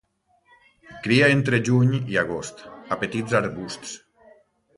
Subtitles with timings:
[1.07, 2.65] Cria entre juny i agost,
[2.97, 3.95] a petits arbusts.